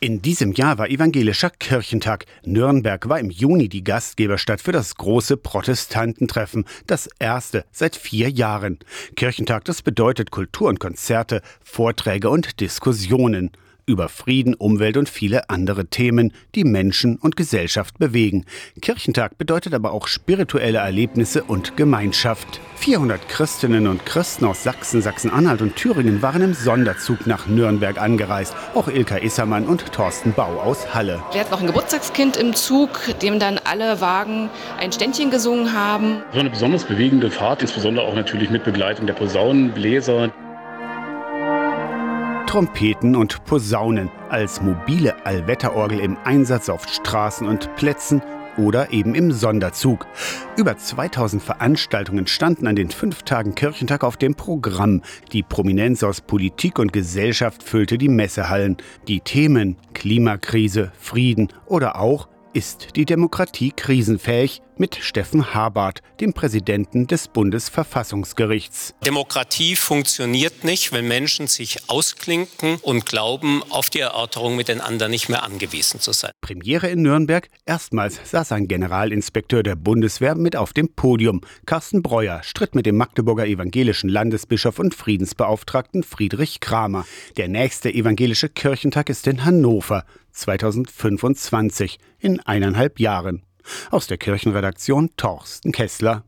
[0.00, 2.26] In diesem Jahr war Evangelischer Kirchentag.
[2.44, 8.78] Nürnberg war im Juni die Gastgeberstadt für das große Protestantentreffen, das erste seit vier Jahren.
[9.16, 13.50] Kirchentag, das bedeutet Kultur und Konzerte, Vorträge und Diskussionen
[13.86, 18.44] über Frieden, Umwelt und viele andere Themen, die Menschen und Gesellschaft bewegen.
[18.80, 22.60] Kirchentag bedeutet aber auch spirituelle Erlebnisse und Gemeinschaft.
[22.78, 28.54] 400 Christinnen und Christen aus Sachsen, Sachsen-Anhalt und Thüringen waren im Sonderzug nach Nürnberg angereist.
[28.74, 31.20] Auch Ilka Issermann und Thorsten Bau aus Halle.
[31.32, 36.22] Wir hatten noch ein Geburtstagskind im Zug, dem dann alle Wagen ein Ständchen gesungen haben.
[36.32, 40.30] So eine besonders bewegende Fahrt, insbesondere auch natürlich mit Begleitung der Posaunenbläser.
[42.46, 48.22] Trompeten und Posaunen als mobile Allwetterorgel im Einsatz auf Straßen und Plätzen
[48.58, 50.06] oder eben im Sonderzug.
[50.56, 55.02] Über 2000 Veranstaltungen standen an den fünf Tagen Kirchentag auf dem Programm.
[55.32, 58.76] Die Prominenz aus Politik und Gesellschaft füllte die Messehallen.
[59.06, 64.62] Die Themen Klimakrise, Frieden oder auch ist die Demokratie krisenfähig?
[64.80, 68.94] Mit Steffen Habart, dem Präsidenten des Bundesverfassungsgerichts.
[69.04, 75.10] Demokratie funktioniert nicht, wenn Menschen sich ausklinken und glauben, auf die Erörterung mit den anderen
[75.10, 76.30] nicht mehr angewiesen zu sein.
[76.40, 77.48] Premiere in Nürnberg.
[77.66, 81.40] Erstmals saß ein Generalinspekteur der Bundeswehr mit auf dem Podium.
[81.66, 87.04] Carsten Breuer stritt mit dem Magdeburger evangelischen Landesbischof und Friedensbeauftragten Friedrich Kramer.
[87.36, 90.04] Der nächste evangelische Kirchentag ist in Hannover.
[90.38, 93.42] 2025, in eineinhalb Jahren.
[93.90, 96.24] Aus der Kirchenredaktion Torsten Kessler.